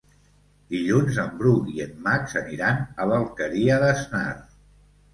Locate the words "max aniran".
2.09-2.83